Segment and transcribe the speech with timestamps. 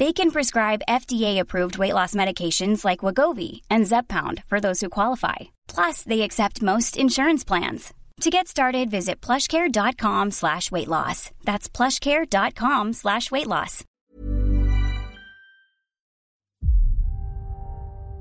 [0.00, 5.38] They can prescribe FDA-approved weight loss medications like Wagovi and Zepbound for those who qualify.
[5.74, 7.92] Plus, they accept most insurance plans.
[8.22, 11.30] To get started, visit plushcare.com slash weight loss.
[11.44, 13.84] That's plushcare.com slash weight loss.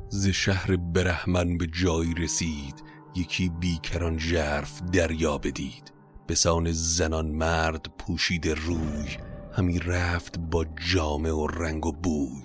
[0.09, 2.83] ز شهر برهمن به جایی رسید
[3.15, 5.93] یکی بیکران ژرف دریا بدید
[6.27, 9.17] به سان زنان مرد پوشید روی
[9.54, 12.44] همی رفت با جامه و رنگ و بوی.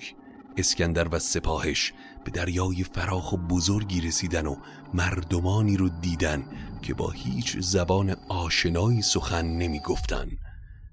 [0.57, 1.93] اسکندر و سپاهش
[2.25, 4.55] به دریای فراخ و بزرگی رسیدن و
[4.93, 6.43] مردمانی رو دیدن
[6.81, 10.27] که با هیچ زبان آشنایی سخن نمی گفتن.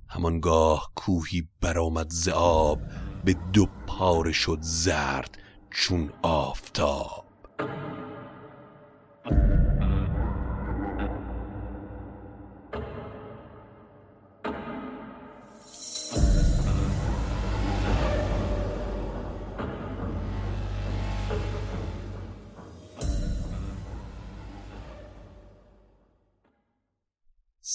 [0.09, 2.81] همانگاه کوهی برآمد ز آب
[3.25, 5.39] به دو پاره شد زرد
[5.71, 7.25] چون آفتاب.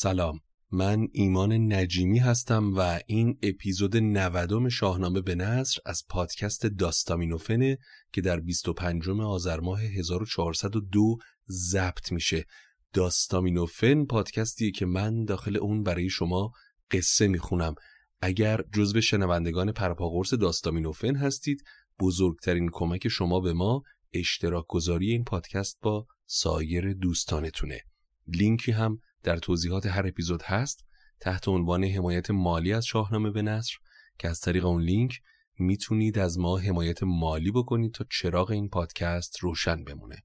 [0.01, 0.39] سلام.
[0.71, 7.77] من ایمان نجیمی هستم و این اپیزود 90 شاهنامه به نصر از پادکست داستامینوفنه
[8.11, 11.17] که در 25 آذر ماه 1402
[11.49, 12.45] ضبط میشه.
[12.93, 16.51] داستامینوفن پادکستیه که من داخل اون برای شما
[16.91, 17.75] قصه می‌خونم.
[18.21, 21.63] اگر جزو شنوندگان پرپاقرس داستامینوفن هستید
[21.99, 23.81] بزرگترین کمک شما به ما
[24.13, 27.81] اشتراک گذاری این پادکست با سایر دوستانتونه.
[28.27, 30.85] لینکی هم در توضیحات هر اپیزود هست
[31.19, 33.73] تحت عنوان حمایت مالی از شاهنامه به نصر
[34.19, 35.21] که از طریق اون لینک
[35.59, 40.23] می‌تونید از ما حمایت مالی بکنید تا چراغ این پادکست روشن بمونه.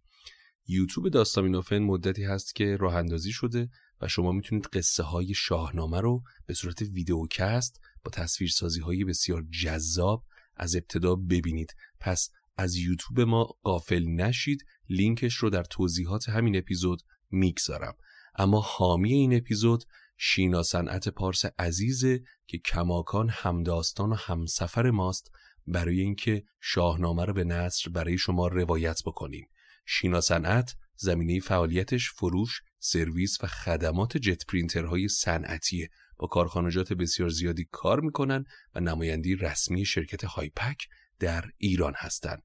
[0.67, 3.69] یوتیوب داستامینوفن مدتی هست که راه اندازی شده
[4.01, 10.25] و شما می‌تونید قصه های شاهنامه رو به صورت ویدیوکست با تصویرسازی های بسیار جذاب
[10.57, 11.75] از ابتدا ببینید.
[12.01, 17.95] پس از یوتیوب ما قافل نشید لینکش رو در توضیحات همین اپیزود می‌گذارم.
[18.35, 19.85] اما حامی این اپیزود
[20.17, 25.31] شینا صنعت پارس عزیزه که کماکان همداستان و همسفر ماست
[25.67, 29.49] برای اینکه شاهنامه رو به نصر برای شما روایت بکنیم
[29.87, 37.69] شینا صنعت زمینه فعالیتش فروش سرویس و خدمات جت پرینترهای صنعتیه با کارخانجات بسیار زیادی
[37.71, 42.43] کار می‌کنن و نمایندی رسمی شرکت هایپک در ایران هستند.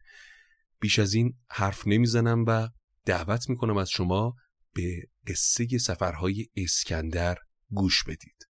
[0.80, 2.70] بیش از این حرف نمی‌زنم و
[3.06, 4.36] دعوت می‌کنم از شما
[4.74, 7.38] به قصه سفرهای اسکندر
[7.70, 8.50] گوش بدید.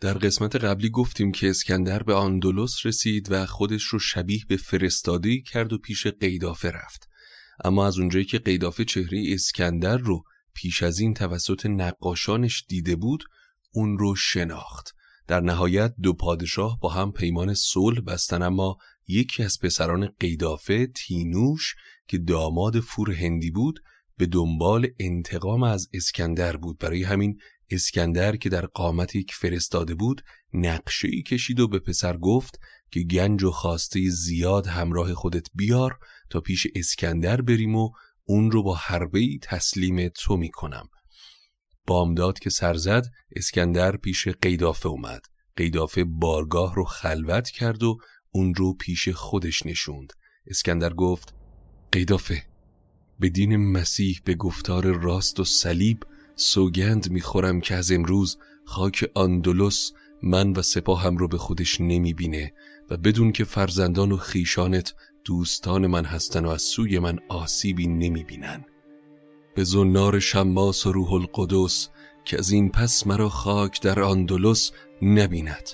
[0.00, 5.42] در قسمت قبلی گفتیم که اسکندر به آندولوس رسید و خودش رو شبیه به فرستادهی
[5.42, 7.08] کرد و پیش قیدافه رفت.
[7.64, 10.22] اما از اونجایی که قیدافه چهره اسکندر رو
[10.54, 13.24] پیش از این توسط نقاشانش دیده بود،
[13.72, 14.94] اون رو شناخت.
[15.26, 18.76] در نهایت دو پادشاه با هم پیمان صلح بستن اما
[19.06, 21.74] یکی از پسران قیدافه تینوش
[22.12, 23.80] که داماد فور هندی بود
[24.16, 26.78] به دنبال انتقام از اسکندر بود.
[26.78, 27.38] برای همین
[27.70, 30.22] اسکندر که در قامت یک فرستاده بود
[30.54, 32.58] نقشه ای کشید و به پسر گفت
[32.90, 35.98] که گنج و خواسته زیاد همراه خودت بیار
[36.30, 37.90] تا پیش اسکندر بریم و
[38.24, 40.88] اون رو با حربه تسلیم تو می‌کنم.
[41.86, 43.06] بامداد که سر زد
[43.36, 45.22] اسکندر پیش قیدافه اومد.
[45.56, 47.98] قیدافه بارگاه رو خلوت کرد و
[48.30, 50.12] اون رو پیش خودش نشوند.
[50.46, 51.41] اسکندر گفت
[51.92, 52.42] قیدافه.
[53.20, 56.02] به دین مسیح به گفتار راست و صلیب
[56.36, 59.90] سوگند می‌خورم که از امروز خاک آندولوس
[60.22, 62.52] من و سپاهم رو به خودش نمی‌بینه
[62.90, 64.94] و بدون که فرزندان و خیشانت
[65.24, 68.64] دوستان من هستن و از سوی من آسیبی نمی‌بینن.
[69.54, 71.88] به زنار شماس و روح القدس
[72.24, 74.72] که از این پس مرا خاک در آندلس
[75.02, 75.68] نبیند.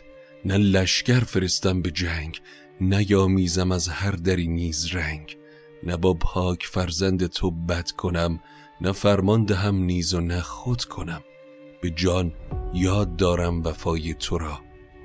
[0.44, 2.40] نه لشکر فرستم به جنگ
[2.80, 5.38] نیامیزم از هر دری نیز رنگ.
[5.82, 8.40] نه با پاک فرزند تو بد کنم
[8.80, 11.22] نه فرمان دهم نیز و نه خود کنم.
[11.82, 12.32] به جان
[12.74, 14.58] یاد دارم وفای تو را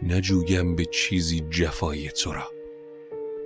[0.03, 2.47] نجویم به چیزی جفای تو را.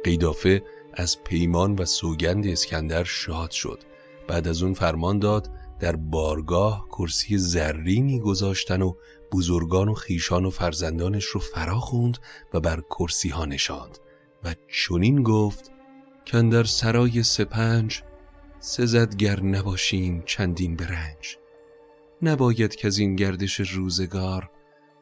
[0.03, 0.63] قیدافه
[0.93, 3.83] از پیمان و سوگند اسکندر شاد شد.
[4.27, 8.93] بعد از اون فرمان داد در بارگاه کرسی زرینی گذاشتن و
[9.31, 12.17] بزرگان و خیشان و فرزندانش رو فرا خوند
[12.53, 13.97] و بر کرسی ها نشاند.
[14.43, 15.71] و چنین گفت
[16.27, 18.01] که در سرای سپنج
[18.59, 21.37] سزدگر نباشیم چندین برنج.
[22.21, 24.49] نباید که از این گردش روزگار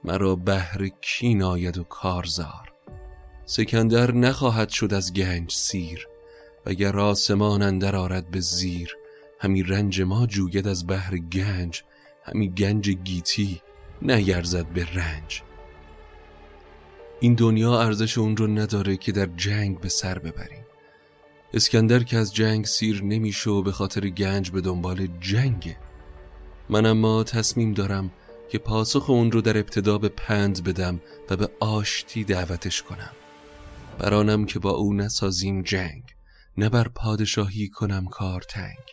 [0.04, 2.74] مرا بهر کین آید و کارزار.
[3.46, 6.08] سکندر نخواهد شد از گنج سیر
[6.66, 8.98] وگر آسمان اندر آرد به زیر.
[9.40, 11.84] همی رنج ما جوید از بهر گنج
[12.24, 13.62] همی گنج گیتی
[14.02, 15.42] نیرزد به رنج.
[17.20, 20.65] این دنیا ارزش اون رو نداره که در جنگ به سر ببریم.
[21.56, 25.78] اسکندر که از جنگ سیر نمیشه و به خاطر گنج به دنبال جنگه.
[26.70, 28.12] من اما تصمیم دارم
[28.50, 33.12] که پاسخ اون رو در ابتدا به پند بدم و به آشتی دعوتش کنم.
[34.00, 36.04] برانم که با او نسازیم جنگ
[36.58, 38.84] نه بر پادشاهی کنم کار تنگ.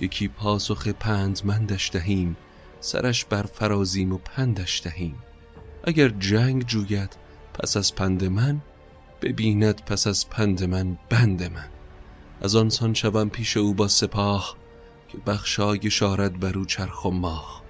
[0.00, 2.36] یکی پاسخ پند مندش دهیم
[2.80, 5.14] سرش بر فرازیم و پندش دهیم.
[5.84, 7.16] اگر جنگ جوید
[7.54, 8.60] پس از پند من
[9.22, 11.77] ببیند پس از پند من بند من.
[12.42, 14.56] از آنسان شوم پیش او با سپاه
[15.08, 17.62] که بخشای شارد بر او چرخ و ماه.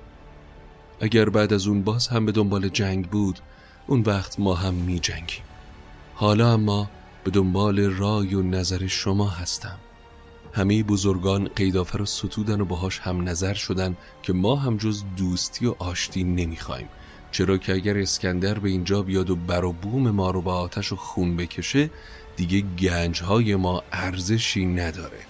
[1.00, 3.38] اگر بعد از اون باز هم به دنبال جنگ بود
[3.86, 5.42] اون وقت ما هم می جنگیم.
[6.14, 6.90] حالا اما
[7.24, 9.78] به دنبال رای و نظر شما هستم.
[10.52, 15.66] همه بزرگان قیدافه رو ستودن و باهاش هم نظر شدن که ما هم جز دوستی
[15.66, 16.88] و آشتی نمی‌خوایم
[17.30, 20.92] چرا که اگر اسکندر به اینجا بیاد و بر و بوم ما رو با آتش
[20.92, 21.90] و خون بکشه
[22.38, 25.20] دیگه گنجهای ما ارزشی نداره.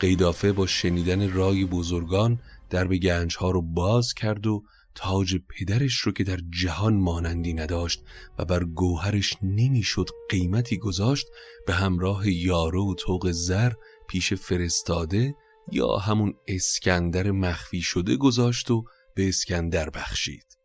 [0.00, 4.62] قیدافه با شنیدن رای بزرگان در به گنجها رو باز کرد و
[4.94, 8.02] تاج پدرش رو که در جهان مانندی نداشت
[8.38, 11.26] و بر گوهرش نمی‌شد قیمتی گذاشت
[11.66, 13.72] به همراه یارو و توق زر
[14.08, 15.34] پیش فرستاده
[15.72, 20.55] یا همون اسکندر مخفی شده گذاشت و به اسکندر بخشید.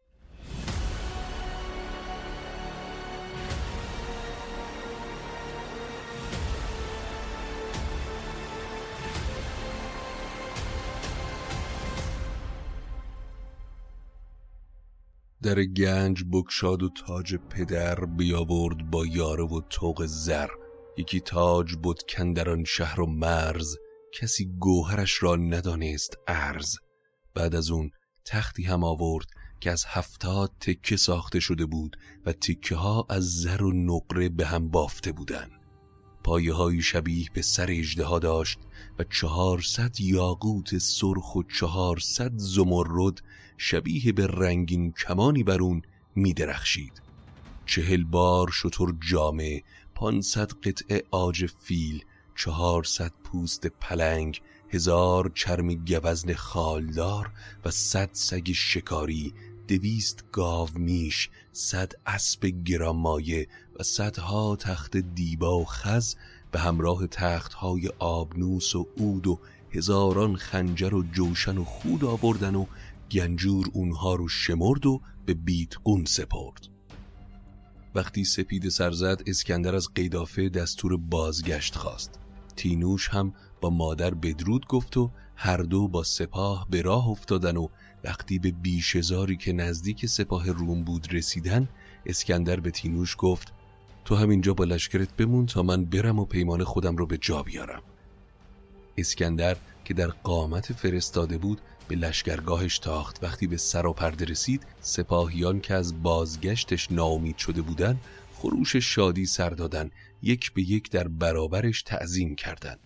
[15.44, 20.50] در گنج بکشاد و تاج پدر بیاورد با یاره و توق زر.
[20.98, 23.76] یکی تاج بود کندران شهر و مرز
[24.14, 26.76] کسی گوهرش را ندانست ارز
[27.34, 27.92] بعد از اون
[28.26, 29.26] تختی هم آورد
[29.60, 34.46] که از هفتاد تکه ساخته شده بود و تکه ها از زر و نقره به
[34.46, 35.61] هم بافته بودن
[36.24, 38.60] پایه های شبیه به سر اجده داشت
[39.00, 43.22] و چهارصد یاقوت سرخ و چهارصد زمرد
[43.58, 45.82] شبیه به رنگین کمانی بر اون
[46.16, 47.02] می درخشید
[47.66, 49.64] چهل بار شطور جامه
[49.96, 52.06] پانصد قطعه آج فیل
[52.36, 57.32] چهارصد پوست پلنگ هزار چرم گوزن خالدار
[57.66, 59.34] و صد سگ شکاری
[59.68, 63.48] دویست گاو میش صد اسب گرامایه
[63.84, 66.16] صدها تخت دیبا و خز
[66.52, 69.40] به همراه تختهای آبنوس و اود و
[69.72, 72.66] هزاران خنجر و جوشن و خود آوردن و
[73.12, 76.68] گنجور اونها رو شمرد و به بیتقون سپرد.
[77.96, 82.20] وقتی سپید سرزد اسکندر از قیدافه دستور بازگشت خواست.
[82.56, 87.68] تینوش هم با مادر بدرود گفت و هر دو با سپاه به راه افتادن و
[88.04, 91.70] وقتی به بیشزاری که نزدیک سپاه روم بود رسیدن
[92.06, 93.54] اسکندر به تینوش گفت
[94.06, 97.82] تو همینجا با لشکرت بمون تا من برم و پیمان خودم رو به جا بیارم.
[98.98, 103.24] اسکندر که در قامت فرستاده بود به لشکرگاهش تاخت.
[103.24, 108.00] وقتی به سر و پرده رسید سپاهیان که از بازگشتش ناامید شده بودن
[108.34, 109.92] خروش شادی سر دادن.
[110.22, 112.80] یک به یک در برابرش تعظیم کردند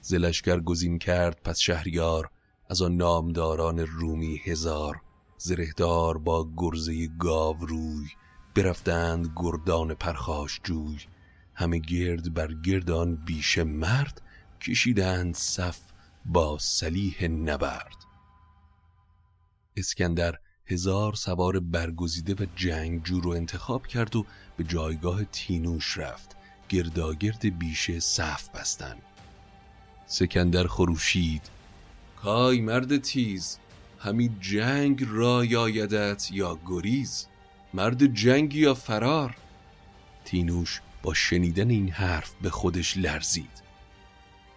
[0.00, 2.30] زلشگر گزین کرد پس شهریار
[2.70, 5.00] از آن نامداران رومی هزار.
[5.38, 8.08] زرهدار با گرزه گاو روی
[8.54, 10.98] برفتند گردان پرخاش جوی.
[11.54, 14.22] همه گرد بر گردان بیش مرد
[14.60, 15.78] کشیدند صف
[16.24, 17.96] با سلیح نبرد.
[19.76, 26.36] اسکندر هزار سوار برگزیده و جنگجو رو انتخاب کرد و به جایگاه تینوش رفت.
[26.68, 28.96] گرداگرد بیشه صف بستن.
[30.06, 31.42] سکندر خروشید
[32.16, 33.58] کای مرد تیز
[33.98, 37.26] همین جنگ را یایدت یا گریز؟
[37.74, 39.36] مرد جنگ یا فرار؟
[40.24, 43.62] تینوش با شنیدن این حرف به خودش لرزید.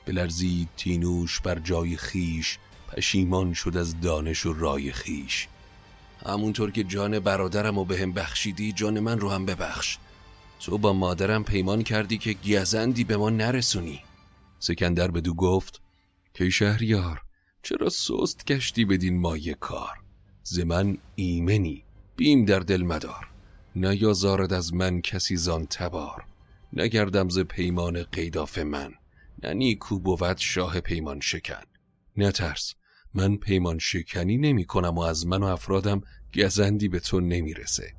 [0.06, 2.58] بلرزید تینوش بر جای خیش
[2.88, 5.48] پشیمان شد از دانش و رای خیش.
[6.26, 9.98] همونطور که جان برادرم و به هم بخشیدی جان من رو هم ببخش.
[10.60, 14.02] تو با مادرم پیمان کردی که گیزندی به ما نرسونی.
[14.60, 15.82] سکندر بدو گفت
[16.34, 17.22] که شهریار
[17.64, 19.98] چرا سست گشتی بدین مایه کار؟
[20.44, 21.85] ز من ایمنی.
[22.16, 23.30] بیم در دل مدار.
[23.76, 26.26] نیازارد از من کسی زان تبار.
[26.74, 28.94] نگردم ز پیمان قیداف من.
[29.44, 31.64] نه نیکو بود شاه پیمان شکن.
[32.18, 32.74] نترس
[33.14, 36.02] من پیمان شکنی نمی کنم و از من و افرادم
[36.36, 37.94] گزندی به تو نمی‌رسه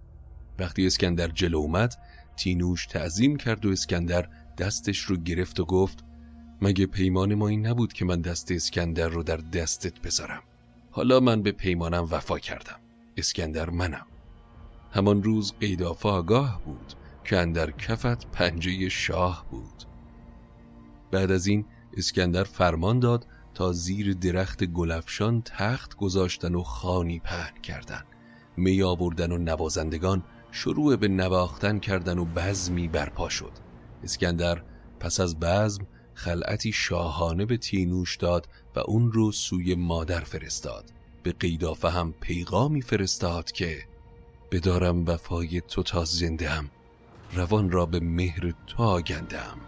[0.58, 1.94] وقتی اسکندر جلو اومد
[2.36, 6.04] تینوش تعظیم کرد و اسکندر دستش رو گرفت و گفت
[6.62, 10.42] مگه پیمان ما این نبود که من دست اسکندر رو در دستت بذارم؟
[10.90, 12.80] حالا من به پیمانم وفا کردم.
[13.16, 14.06] اسکندر منم.
[14.92, 16.92] همان روز قیدافه آگاه بود
[17.24, 19.84] که اندر کفت پنجه شاه بود.
[21.10, 21.64] بعد از این
[21.96, 28.02] اسکندر فرمان داد تا زیر درخت گلفشان تخت گذاشتن و خانی پهن کردن.
[28.56, 33.52] می آوردن و نوازندگان شروع به نواختن کردن و بزمی برپا شد.
[34.02, 34.62] اسکندر
[35.00, 40.95] پس از بزم خلعتی شاهانه به تینوش داد و اون رو سوی مادر فرستاد.
[41.26, 43.78] به قیدافه هم پیغامی فرستاد که
[44.52, 46.70] بدارم وفای تو تا زنده هم
[47.32, 49.60] روان را به مهر تو آگندم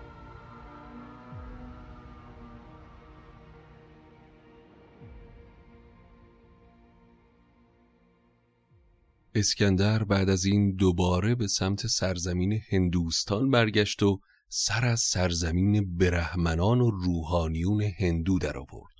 [9.34, 16.80] اسکندر بعد از این دوباره به سمت سرزمین هندوستان برگشت و سر از سرزمین برهمنان
[16.80, 18.97] و روحانیون هندو در آورد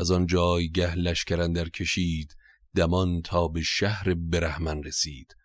[0.00, 2.36] از آن جایگه لشکر کشید
[2.76, 5.36] دمان تا به شهر برهمن رسید.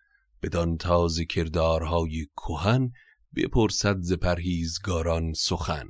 [0.42, 2.92] بدان تازه کردارهای کهن
[3.36, 5.88] بپرسد ز پرهیزگاران سخن.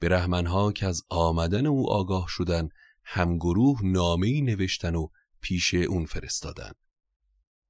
[0.00, 2.68] برهمنها که از آمدن او آگاه شدن
[3.04, 5.08] همگروه نامه‌ای نوشتن و
[5.40, 6.72] پیش اون فرستادن.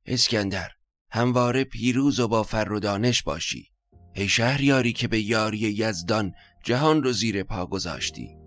[0.06, 0.68] اسکندر
[1.10, 3.70] همواره پیروز و با فر و دانش باشی.
[4.14, 6.32] ای شهریاری که به یاری یزدان
[6.64, 8.37] جهان رو زیر پا گذاشتی.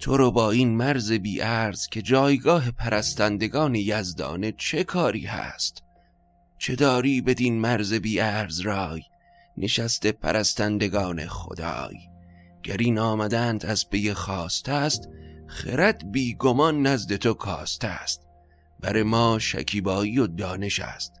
[0.00, 5.82] تو رو با این مرز بی ارز که جایگاه پرستندگان یزدانه چه کاری هست؟
[6.58, 9.02] چه داری بدین مرز بی ارز رای؟
[9.56, 11.98] نشست پرستندگان خدای.
[12.62, 15.08] گر این آمدند از پی خواست است
[15.46, 18.26] خرد بی گمان نزد تو کاست است.
[18.80, 21.12] بر ما شکیبایی و دانش است.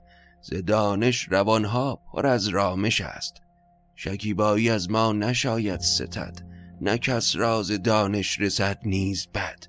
[0.42, 3.42] ز دانش روانها پر از رامش است.
[3.96, 6.48] شکیبایی از ما نشاید ستد.
[6.80, 9.64] نه کس راز دانش رسد نیز بد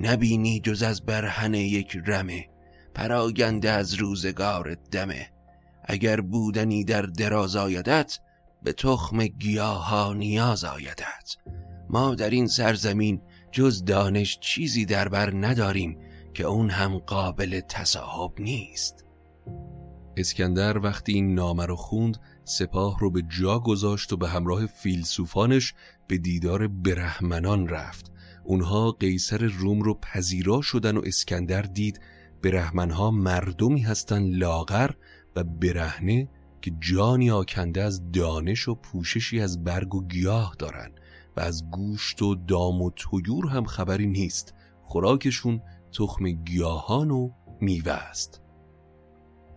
[0.00, 2.48] نبینی جز از برهن یک رمه
[2.94, 5.28] پراگنده از روزگار دمه.
[5.84, 8.18] اگر بودنی در دراز آیدت
[8.62, 11.36] به تخم گیاها نیاز آیدت.
[11.90, 15.98] ما در این سرزمین جز دانش چیزی در بر نداریم
[16.34, 19.04] که اون هم قابل تصاحب نیست.
[20.16, 25.74] اسکندر وقتی این نامه رو خوند سپاه رو به جا گذاشت و به همراه فیلسوفانش
[26.08, 28.12] به دیدار برهمنان رفت.
[28.44, 32.00] اونها قیصر روم رو پذیرا شدن و اسکندر دید
[32.42, 34.90] برهمنها مردمی هستن لاغر
[35.36, 36.28] و برهنه
[36.62, 40.92] که جانی آکنده از دانش و پوششی از برگ و گیاه دارن
[41.36, 44.54] و از گوشت و دام و تویور هم خبری نیست.
[44.82, 45.60] خوراکشون
[45.98, 47.30] تخم گیاهان و
[47.60, 48.41] میوه است.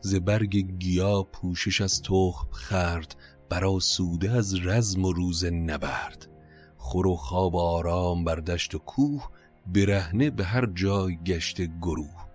[0.01, 3.15] ز برگ گیا پوشش از تخم خرد
[3.49, 6.27] برا سوده از رزم و روز نبرد.
[6.77, 9.29] خور و خواب آرام بر دشت و کوه
[9.67, 12.25] برهنه به هر جای گشت گروه.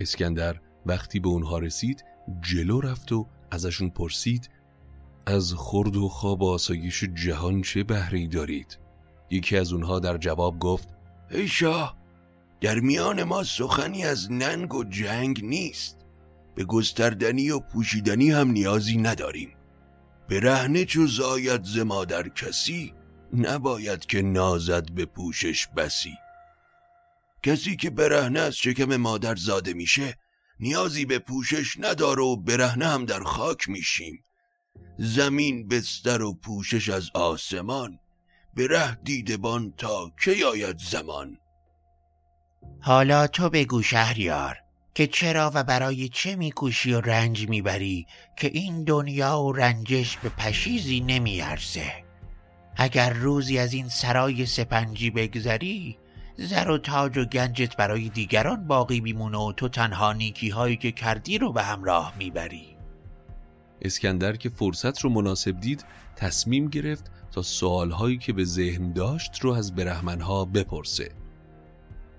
[0.00, 2.04] اسکندر وقتی به اونها رسید
[2.40, 4.50] جلو رفت و ازشون پرسید
[5.26, 8.78] از خورد و خواب آسایش جهان چه بهری دارید؟
[9.30, 10.88] یکی از اونها در جواب گفت
[11.30, 11.96] ای شاه
[12.64, 15.96] در میان ما سخنی از ننگ و جنگ نیست.
[16.54, 19.56] به گستردنی و پوشیدنی هم نیازی نداریم.
[20.28, 22.94] به رهنه چو زاید ز مادر کسی
[23.32, 26.14] نباید که نازد به پوشش بسی.
[27.42, 30.18] کسی که برهنه از شکم مادر زاده میشه
[30.60, 34.24] نیازی به پوشش نداره و برهنه هم در خاک میشیم.
[34.98, 37.98] زمین بستر و پوشش از آسمان
[38.54, 41.38] به ره دیدبان تا کی آید زمان؟
[42.80, 44.56] حالا تو بگو شهریار
[44.94, 48.06] که چرا و برای چه میکوشی و رنج می‌بری
[48.36, 51.92] که این دنیا و رنجش به پشیزی نمیارزه
[52.76, 55.98] اگر روزی از این سرای سپنجی بگذری
[56.36, 60.92] زر و تاج و گنجت برای دیگران باقی میمونه و تو تنها نیکی هایی که
[60.92, 62.76] کردی رو به همراه می‌بری.
[63.82, 65.84] اسکندر که فرصت رو مناسب دید
[66.16, 71.23] تصمیم گرفت تا سوالهایی که به ذهن داشت رو از برهمنها بپرسه.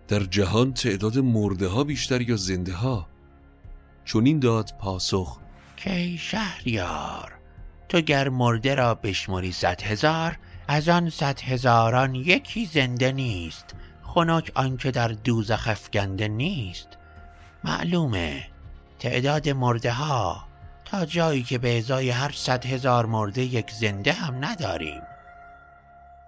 [0.07, 3.07] در جهان تعداد مرده ها بیشتر یا زنده ها؟
[4.05, 5.39] چون این داد پاسخ.
[5.77, 7.31] که شهریار
[7.89, 14.51] تو گر مرده را بشمری صد هزار از آن صد هزاران یکی زنده نیست خنک
[14.55, 16.87] آنکه در دوزخ افکنده نیست.
[17.63, 18.47] معلومه
[18.99, 20.45] تعداد مرده ها
[20.85, 25.01] تا جایی که به ازای هر صد هزار مرده یک زنده هم نداریم.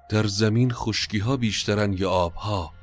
[0.09, 2.76] در زمین خشکی ها بیشترن یا آب ها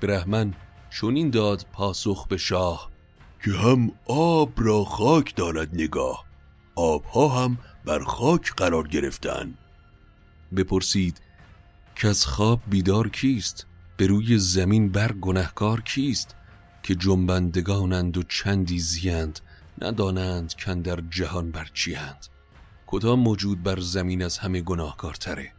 [0.00, 0.54] برهمن
[0.90, 2.90] چون این داد پاسخ به شاه.
[3.44, 6.24] که هم آب را خاک دارد نگاه
[6.74, 9.54] آبها هم بر خاک قرار گرفتن.
[10.56, 11.20] بپرسید
[11.96, 16.36] که از خواب بیدار کیست؟ به روی زمین بر گنهکار کیست؟
[16.82, 19.40] که جنبندگانند و چندی زیند
[19.80, 22.26] ندانند کن در جهان بر چیند
[22.86, 25.52] کدام موجود بر زمین از همه گناهکارتره؟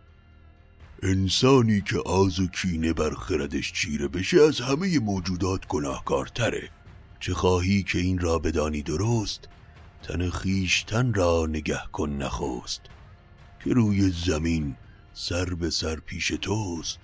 [1.03, 6.69] انسانی که آز و کینه بر خردش چیره بشه از همه موجودات گناهکارتره.
[7.19, 9.47] چه خواهی که این را بدانی درست
[10.03, 12.81] تن خیشتن را نگه کن نخست.
[13.63, 14.75] که روی زمین
[15.13, 16.99] سر به سر پیش توست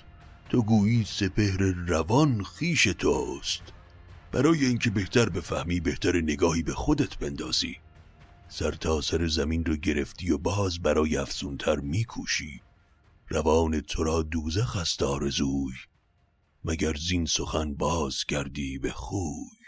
[0.50, 1.57] تو گویی سپهر
[1.88, 3.62] روان خیش توست.
[4.31, 7.77] برای اینکه بهتر بفهمی بهتر نگاهی به خودت بندازی.
[8.47, 12.62] سر تا سر زمین رو گرفتی و باز برای افزونتر میکوشی.
[13.30, 15.74] روان تو را دوزخ است آرزوی
[16.63, 19.63] مگر زین سخن باز کردی به خوی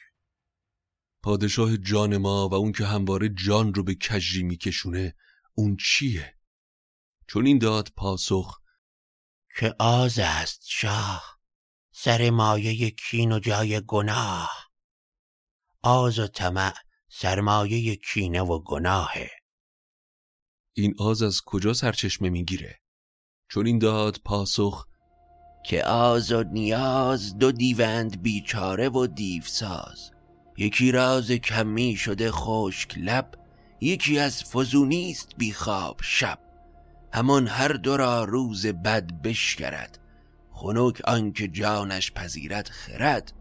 [1.24, 5.16] پادشاه جان ما و اون که همواره جان رو به کجی میکشونه
[5.54, 6.36] اون چیه؟
[7.28, 8.62] چون این داد پاسخ
[9.60, 11.40] که آز است شاه
[11.92, 14.52] سر مایه کین و جای گناه
[15.82, 16.74] آز و طمع
[17.10, 19.32] سرمایه کینه و گناهه
[20.74, 22.85] این آز از کجا سرچشمه می‌گیره؟
[23.48, 24.88] چون این داد پاسخ
[25.64, 30.12] که آز و نیاز دو دیوند بیچاره و دیوساز.
[30.58, 33.32] یکی راز کمی شده خشک لب
[33.82, 36.40] یکی از فزونیست بیخواب شب.
[37.14, 40.00] همان هر دو را روز بد بشکرد
[40.52, 43.34] خنک آنکه جانش پذیرد خرد.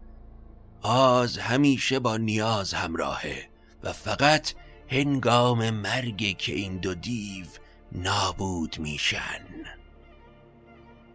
[0.81, 3.49] آز همیشه با نیاز همراهه
[3.83, 4.53] و فقط
[4.87, 7.45] هنگام مرگ که این دو دیو
[7.91, 9.41] نابود میشن.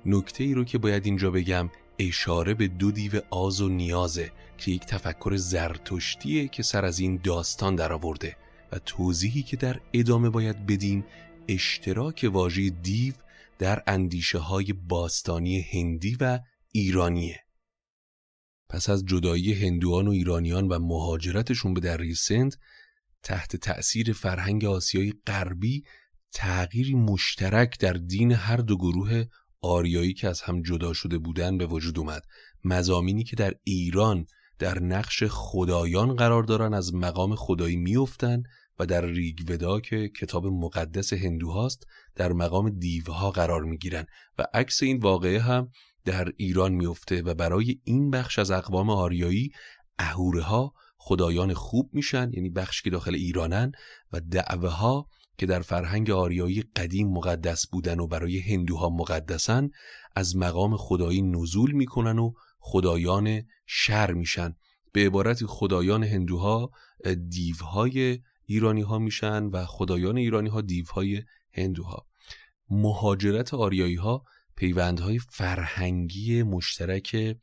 [0.06, 4.70] نکته ای رو که باید اینجا بگم اشاره به دو دیو آز و نیازه که
[4.70, 8.36] یک تفکر زرتشتیه که سر از این داستان درآورده
[8.72, 11.04] و توضیحی که در ادامه باید بدیم
[11.48, 13.14] اشتراک واژه دیو
[13.58, 16.40] در اندیشه های باستانی هندی و
[16.72, 17.40] ایرانیه.
[18.68, 22.56] پس از جدایی هندوان و ایرانیان و مهاجرتشون به دره سند
[23.22, 25.84] تحت تأثیر فرهنگ آسیایی غربی
[26.32, 29.24] تغییری مشترک در دین هر دو گروه
[29.62, 32.22] آریایی که از هم جدا شده بودن به وجود اومد.
[32.64, 34.26] مزامینی که در ایران
[34.58, 38.42] در نقش خدایان قرار دارن از مقام خدایی میفتن
[38.78, 44.06] و در ریگودا که کتاب مقدس هندوهاست در مقام دیوها قرار می‌گیرن.
[44.38, 45.68] و عکس این واقعه هم
[46.04, 49.50] در ایران میفته و برای این بخش از اقوام آریایی
[49.98, 53.72] اهوره ها خدایان خوب میشن یعنی بخش که داخل ایرانن
[54.12, 55.08] و دعوه ها
[55.40, 59.70] که در فرهنگ آریایی قدیم مقدس بودن و برای هندوها مقدسن
[60.16, 64.54] از مقام خدایی نزول می‌کنن و خدایان شر میشن.
[64.92, 66.70] به عبارت خدایان هندوها
[67.28, 71.22] دیوهای ایرانی ها میشن و خدایان ایرانی ها دیوهای
[71.52, 72.06] هندوها.
[72.70, 74.24] مهاجرت آریایی ها
[74.56, 77.36] پیوندهای فرهنگی مشترک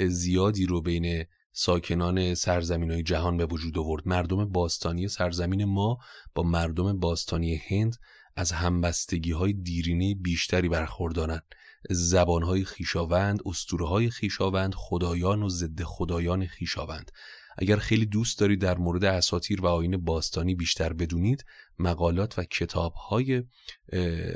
[0.00, 4.08] زیادی رو بین ساکنان سرزمین های جهان به وجود آورد.
[4.08, 5.98] مردم باستانی سرزمین ما
[6.34, 7.96] با مردم باستانی هند
[8.36, 11.42] از همبستگی های دیرینه بیشتری برخوردارند.
[11.90, 17.10] زبان های خیشاوند اسطوره های خیشاوند خدایان و ضد خدایان خیشاوند.
[17.58, 21.44] اگر خیلی دوست دارید در مورد اساطیر و آین باستانی بیشتر بدونید
[21.78, 23.42] مقالات و کتاب های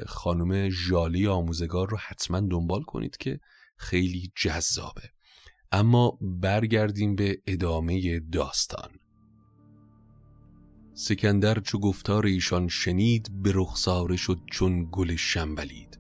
[0.06, 3.40] خانم ژالی آموزگار رو حتما دنبال کنید که
[3.76, 5.15] خیلی جذابه.
[5.72, 8.90] اما برگردیم به ادامه داستان.
[10.94, 15.98] سکندر چو گفتار ایشان شنید به رخساره شد چون گل شنبلید.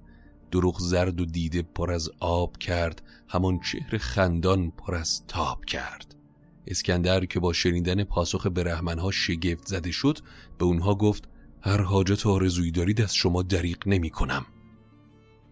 [0.50, 6.16] دروغ زرد و دیده پر از آب کرد همان چهر خندان پر از تاب کرد.
[6.66, 10.18] اسکندر که با شنیدن پاسخ برهمنها شگفت زده شد
[10.58, 11.28] به اونها گفت
[11.60, 14.46] هر حاجت آرزویی دارید از شما دریق نمی کنم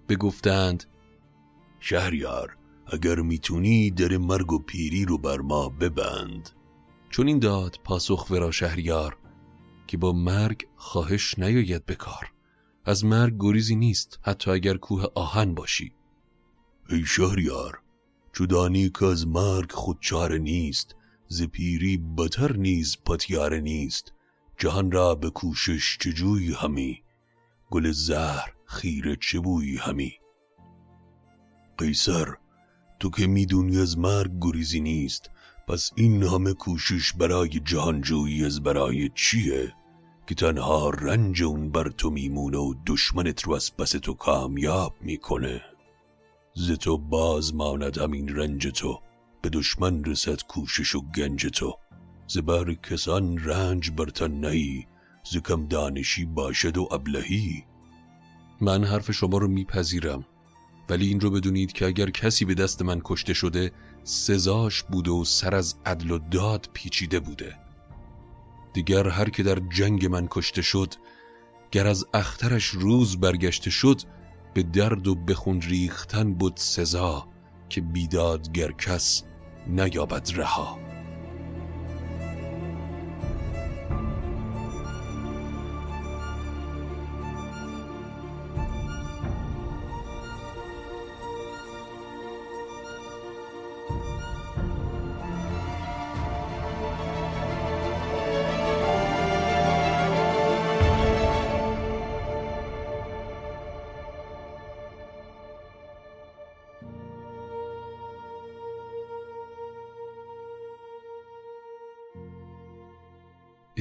[0.09, 0.85] بگفتند
[1.81, 6.51] شهریار اگر می‌تونی در مرگ و پیری رو بر ما ببند.
[7.11, 9.16] چون این داد پاسخ ورا شهریار
[9.87, 12.33] که با مرگ خواهش نیاید بکار
[12.85, 15.92] از مرگ گریزی نیست حتی اگر کوه آهن باشی.
[16.90, 17.81] ای شهریار
[18.33, 20.97] چودانی که از مرگ خود چاره نیست
[21.29, 24.12] ز پیری بتر نیز پتیاره نیست.
[24.59, 27.03] جهان را به کوشش چجوی همی؟
[27.70, 30.12] گل زهر خیره چه بوی همی؟
[31.79, 32.35] قیصر
[33.00, 35.30] تو که می‌دونی از مرگ گریزی نیست
[35.68, 39.72] پس این همه کوشش برای جهانجویی از برای چیه؟
[40.26, 45.62] که تنها رنج اون بر تو میمونه و دشمنت رو از پس تو کامیاب می‌کنه.
[46.54, 49.00] ز تو باز ماند همین رنج تو.
[49.42, 51.74] به دشمن رسد کوشش و گنج تو.
[52.26, 54.87] زبر کسان رنج بر تن نهی
[55.24, 57.64] ز کم دانشی باشد و ابلهی.
[58.61, 60.26] من حرف شما رو میپذیرم.
[60.88, 63.73] ولی این رو بدونید که اگر کسی به دست من کشته شده
[64.05, 67.57] سزاش بوده و سر از عدل و داد پیچیده بوده.
[68.73, 70.94] دیگر هر که در جنگ من کشته شد
[71.70, 74.01] گر از اخترش روز برگشته شد
[74.55, 77.29] به درد و بخون ریختن بود سزا
[77.68, 79.23] که بیدادگر کس
[79.66, 80.93] نیابد رها.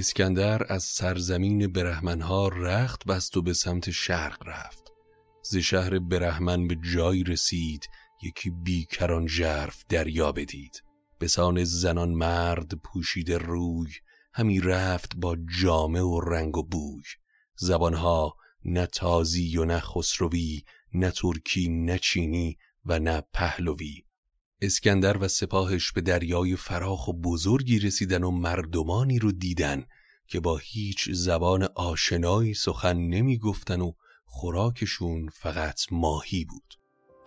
[0.04, 4.92] اسکندر از سرزمین برهمنها رخت بست و به سمت شرق رفت.
[5.44, 7.90] ز شهر برهمن به جایی رسید
[8.24, 10.84] یکی بیکران ژرف دریا بدید.
[11.20, 13.90] به سان زنان مرد پوشیده روی
[14.34, 17.04] همی رفت با جامه و رنگ و بوی.
[17.56, 18.36] زبانها
[18.66, 20.64] نه تازی و نه خسروی
[20.94, 24.04] نه ترکی نه چینی و نه پهلوی.
[24.64, 29.86] اسکندر و سپاهش به دریای فراخ و بزرگی رسیدن و مردمانی رو دیدن
[30.28, 33.92] که با هیچ زبان آشنایی سخن نمی گفتن و
[34.26, 36.74] خوراکشون فقط ماهی بود.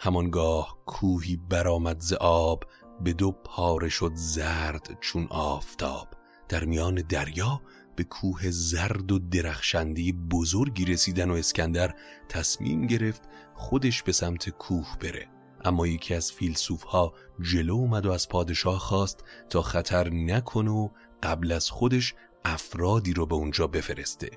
[0.01, 2.65] همانگاه کوهی برآمد ز آب
[3.05, 6.09] به دو پاره شد زرد چون آفتاب.
[6.49, 7.63] در میان دریا
[7.97, 11.95] به کوه زرد و درخشندی بزرگی رسیدن و اسکندر
[12.29, 13.23] تصمیم گرفت
[13.55, 15.36] خودش به سمت کوه بره.
[15.65, 20.89] اما یکی از فیلسوف ها جلو اومد و از پادشاه خواست تا خطر نکنه و
[21.23, 22.15] قبل از خودش
[22.45, 24.31] افرادی رو به اونجا بفرسته.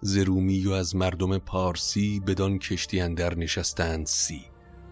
[0.00, 4.44] زرومی و از مردم پارسی بدان کشتی اندر نشستند سی.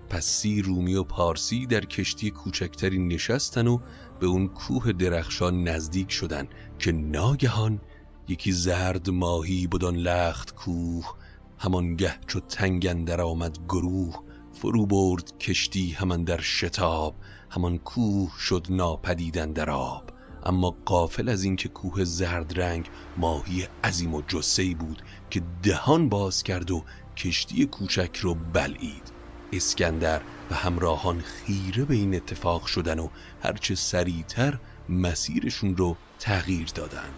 [0.09, 3.79] پس سی رومی و پارسی در کشتی کوچکتری نشستن و
[4.21, 7.81] به اون کوه درخشان نزدیک شدن که ناگهان
[8.29, 11.15] یکی زرد ماهی بدان لخت کوه
[11.59, 14.23] همانگه چو تنگ در آمد گروه
[14.55, 17.15] فرو برد کشتی همان در شتاب
[17.51, 20.11] همان کوه شد ناپدیدن در آب.
[20.47, 26.43] اما قافل از اینکه کوه زرد رنگ ماهی عظیم و جسهی بود که دهان باز
[26.43, 26.85] کرد و
[27.17, 29.13] کشتی کوچک رو بلعید.
[29.53, 33.09] اسکندر و همراهان خیره به این اتفاق شدن و
[33.43, 37.11] هرچه سریعتر مسیرشون رو تغییر دادن.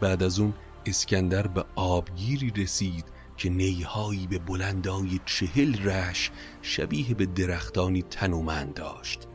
[0.00, 0.54] بعد از اون
[0.86, 3.04] اسکندر به آبگیری رسید
[3.36, 6.30] که نیهایی به بلندای چهل رش
[6.62, 9.28] شبیه به درختانی تنومند داشت.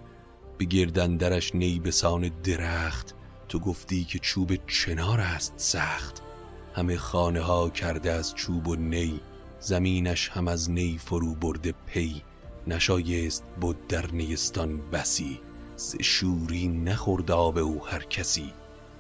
[0.57, 3.15] به گردندرش نی بسان درخت
[3.47, 6.21] تو گفتی که چوب چنار است سخت.
[6.75, 9.19] همه خانه ها کرده از چوب و نی
[9.59, 12.21] زمینش هم از نی فرو برده پی.
[12.67, 15.39] نشایست بود در نیستان بسی
[15.75, 18.53] ز شوری نخورد آب او هر کسی.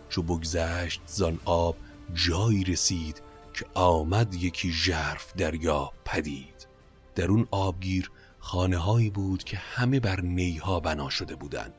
[0.09, 1.75] چو بگذشت زان آب
[2.13, 3.21] جایی رسید
[3.59, 6.67] که آمد یکی ژرف دریا پدید
[7.15, 11.73] در اون آبگیر خانه هایی بود که همه بر نیها بنا شده بودند.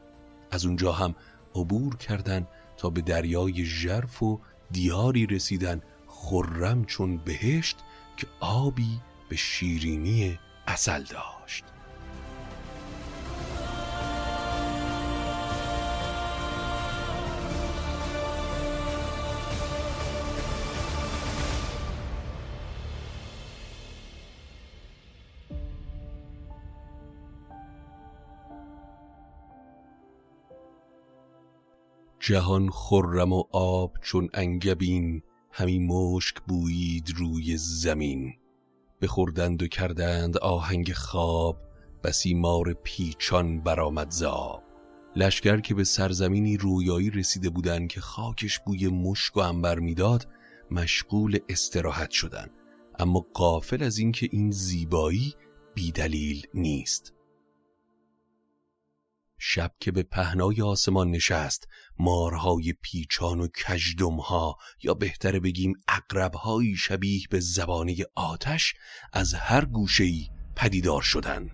[0.51, 1.15] از اونجا هم
[1.55, 4.41] عبور کردند تا به دریای ژرف و
[4.71, 7.77] دیاری رسیدن خرم چون بهشت
[8.17, 11.65] که آبی به شیرینی اصل داشت
[32.31, 38.33] جهان خرم و آب چون انگبین همی مشک بویید روی زمین.
[39.03, 41.59] بخوردند و کردند آهنگ خواب
[42.05, 44.63] بسی مار پیچان برآمد زاب
[45.17, 50.29] لشکر که به سرزمینی رویایی رسیده بودند که خاکش بوی مشک و انبر می‌داد
[50.71, 52.51] مشغول استراحت شدند.
[52.99, 55.35] اما قافل از اینکه این زیبایی
[55.75, 57.15] بیدلیل نیست.
[59.43, 67.23] شب که به پهنای آسمان نشست مارهای پیچان و کجدمها یا بهتر بگیم اقربهایی شبیه
[67.31, 68.75] به زبانه آتش
[69.13, 71.51] از هر گوشهی پدیدار شدند.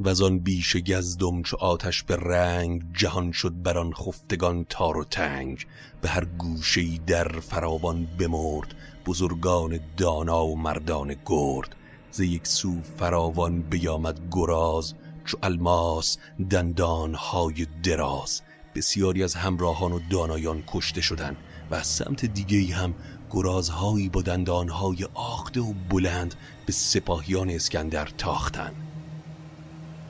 [0.00, 5.66] و آن بیش گزدم چو آتش به رنگ جهان شد بران خفتگان تار و تنگ.
[6.02, 8.74] به هر گوشه در فراوان بمرد
[9.06, 11.76] بزرگان دانا و مردان گرد.
[12.10, 16.18] ز یک سو فراوان بیامد گراز چو الماس
[16.50, 18.42] دندانهای دراز.
[18.74, 21.36] بسیاری از همراهان و دانایان کشته شدند
[21.70, 22.94] و از سمت دیگه هم
[23.30, 26.34] گرازهایی با دندانهای آخته و بلند
[26.66, 28.74] به سپاهیان اسکندر تاختند.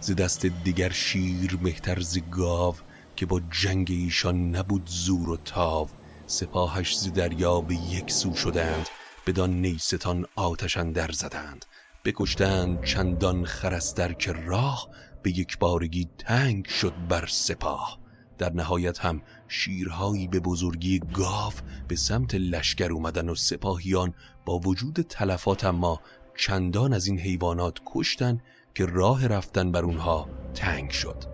[0.00, 2.74] ز دست دیگر شیر مهتر ز گاو
[3.16, 5.88] که با جنگ ایشان نبود زور و تاو.
[6.26, 8.88] سپاهش ز دریا به یک سو شدند
[9.26, 11.66] بدان نیستان آتشان در زدند.
[12.04, 14.88] بکشتند چندان خرستر که راه
[15.22, 18.00] به یک بارگی تنگ شد بر سپاه.
[18.38, 21.52] در نهایت هم شیرهایی به بزرگی گاو
[21.88, 24.14] به سمت لشکر اومدن و سپاهیان
[24.46, 26.00] با وجود تلفات اما
[26.36, 28.40] چندان از این حیوانات کشتن
[28.74, 31.24] که راه رفتن بر اونها تنگ شد.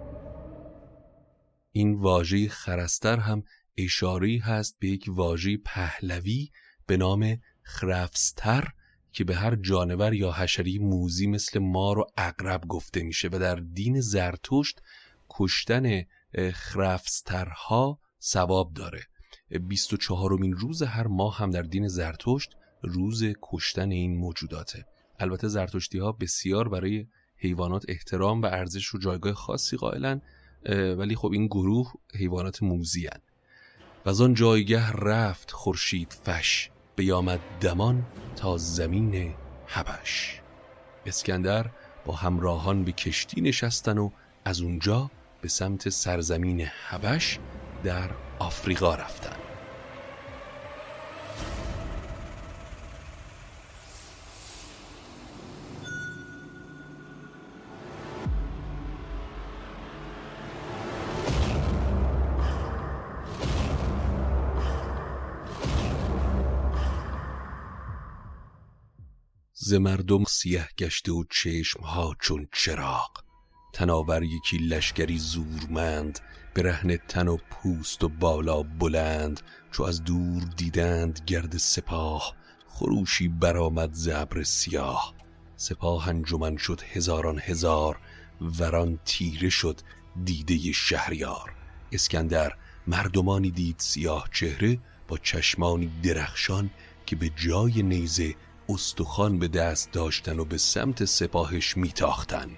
[1.73, 3.43] این واژه خرستر هم
[3.77, 6.51] اشاری هست به یک واژه پهلوی
[6.87, 8.69] به نام خرفستر
[9.13, 13.57] که به هر جانور یا حشری موزی مثل مار و اقرب گفته میشه و در
[13.57, 14.81] دین زرتشت
[15.31, 16.03] کشتن
[16.53, 19.03] خرفسترها ثواب داره.
[19.51, 24.87] 24 مین روز هر ماه هم در دین زرتشت روز کشتن این موجوداته.
[25.19, 30.23] البته زرتشتی ها بسیار برای حیوانات احترام و ارزش و جایگاه خاصی قائلن
[30.99, 33.21] ولی خب این گروه حیوانات موزی هن.
[34.05, 36.71] و از آن جایگه رفت خورشید فش.
[37.01, 38.03] بیامد دمان
[38.37, 39.35] تا زمین
[39.67, 40.41] حبش.
[41.07, 41.67] اسکندر
[42.07, 44.11] با همراهان به کشتی نشستن و
[44.45, 45.11] از اونجا
[45.41, 47.39] به سمت سرزمین حبش
[47.85, 49.50] در آفریقا رفتن.
[69.71, 73.11] ز مردم سیه گشته و چشمها چون چراغ.
[73.73, 76.21] تناور یکی لشکری زورمند
[76.57, 79.41] رهن تن و پوست و بالا بلند
[79.73, 82.35] چو از دور دیدند گرد سپاه.
[82.69, 85.15] خروشی برآمد زبر سیاه.
[85.57, 87.99] سپاه انجمن شد هزاران هزار
[88.41, 89.81] وران تیره شد
[90.25, 91.55] دیده شهریار.
[91.93, 92.53] اسکندر
[92.87, 94.79] مردمانی دید سیاه چهره
[95.09, 96.71] با چشمانی درخشان
[97.07, 98.35] که به جای نیزه
[98.71, 102.51] استخوان به دست داشتن و به سمت سپاهش میتاختن.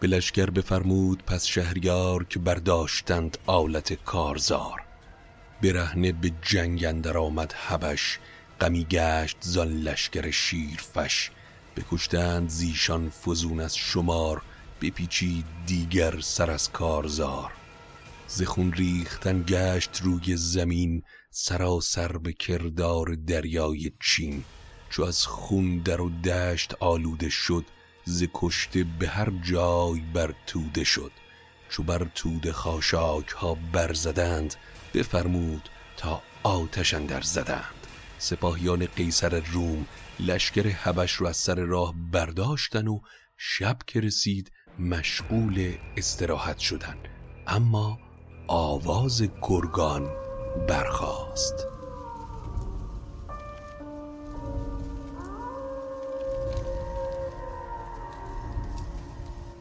[0.00, 4.80] به بفرمود پس شهریار که برداشتند آلت کارزار.
[5.62, 8.18] برهنه به جنگ اندر آمد حبش
[8.60, 11.30] غمی گشت زان لشکر شیرفش.
[11.76, 14.42] بکشتند زیشان فزون از شمار
[14.80, 17.52] بپیچید دیگر سر از کارزار.
[18.26, 24.44] زخون ریختن گشت روی زمین سراسر به کردار دریای چین
[24.90, 27.64] چو از خون در و دشت آلوده شد
[28.04, 31.12] ز کشته به هر جای بر توده شد.
[31.68, 34.54] چو بر توده خاشاک ها برزدند
[34.94, 37.86] بفرمود تا آتش اندر زدند.
[38.18, 39.86] سپاهیان قیصر روم
[40.20, 43.00] لشکر حبش رو از سر راه برداشتن و
[43.36, 46.96] شب که رسید مشغول استراحت شدن.
[47.46, 47.98] اما
[48.48, 50.29] آواز گرگان
[50.68, 51.66] برخاست.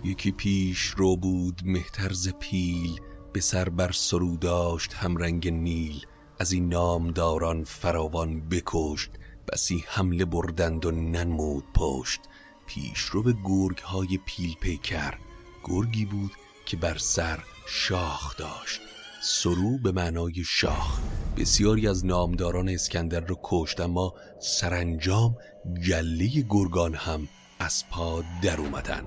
[0.04, 3.00] یکی پیش رو بود مهترز پیل
[3.34, 6.06] به سر بر سرو داشت همرنگ نیل.
[6.40, 9.12] از این نامداران فراوان بکشت
[9.52, 12.22] بسی حمله بردند و ننمود پشت.
[12.68, 15.18] پیش رو به گرگ های پیل پیکر
[15.64, 16.32] گرگی بود
[16.66, 18.82] که بر سر شاخ داشت.
[19.22, 21.00] سرو به معنای شاخ.
[21.38, 25.36] بسیاری از نامداران اسکندر رو کشت اما سرانجام
[25.88, 27.28] گله گرگان هم
[27.60, 29.04] از پا در اومدن.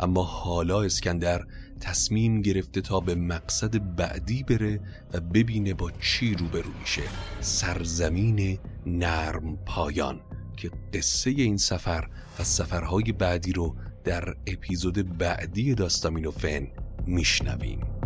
[0.00, 1.44] اما حالا اسکندر
[1.80, 4.80] تصمیم گرفته تا به مقصد بعدی بره
[5.12, 7.02] و ببینه با چی روبرو میشه.
[7.40, 10.20] سرزمین نرم پایان
[10.56, 16.68] که قصه این سفر و سفرهای بعدی رو در اپیزود بعدی داستامینوفن
[17.06, 17.99] میشنویم.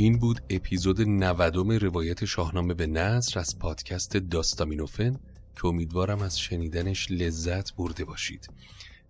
[0.00, 5.16] این بود اپیزود 90 روایت شاهنامه به نصر از پادکست داستامینوفن
[5.56, 8.48] که امیدوارم از شنیدنش لذت برده باشید.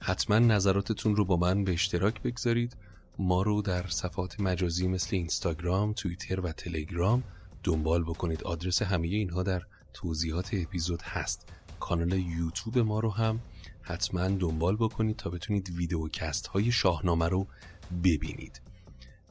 [0.00, 2.76] حتما نظراتتون رو با من به اشتراک بگذارید.
[3.18, 7.22] ما رو در صفحات مجازی مثل اینستاگرام، توییتر و تلگرام
[7.64, 8.42] دنبال بکنید.
[8.42, 11.48] آدرس همه اینها در توضیحات اپیزود هست.
[11.80, 13.40] کانال یوتیوب ما رو هم
[13.82, 17.46] حتما دنبال بکنید تا بتونید ویدیوکست های شاهنامه رو
[18.04, 18.60] ببینید.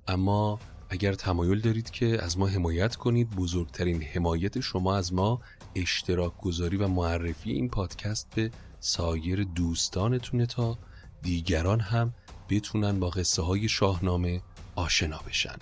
[0.08, 0.60] اما
[0.90, 5.42] اگر تمایل دارید که از ما حمایت کنید بزرگترین حمایت شما از ما
[5.76, 10.78] اشتراک گذاری و معرفی این پادکست به سایر دوستانتونه تا
[11.22, 12.14] دیگران هم
[12.50, 14.42] بتونن با قصه های شاهنامه
[14.76, 15.56] آشنا بشن.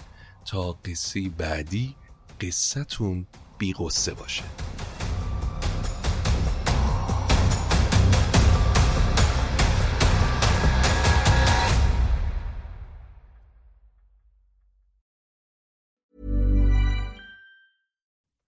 [0.46, 1.96] تا قصه بعدی
[2.42, 4.44] قصتون بی قصه باشه.